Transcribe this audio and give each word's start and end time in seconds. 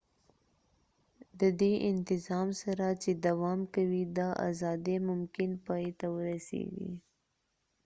ددې 1.41 1.73
انتظام 1.91 2.49
سره 2.63 2.87
چې 3.01 3.11
دوام 3.25 3.59
کوي 3.75 4.03
دا 4.17 4.29
ازادي 4.49 4.97
ممکن 5.09 5.49
پای 5.65 5.85
ته 5.99 6.07
ورسیږی 6.15 6.91